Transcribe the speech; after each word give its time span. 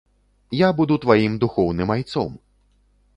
Я 0.59 0.69
буду 0.79 0.95
тваім 1.03 1.37
духоўным 1.43 1.93
айцом! 1.97 2.31